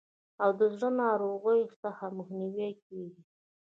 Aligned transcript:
او 0.43 0.49
د 0.59 0.61
زړه 0.75 0.89
د 0.93 0.97
ناروغیو 1.01 1.71
څخه 1.81 2.03
مخنیوی 2.17 2.71
کیږي. 2.85 3.21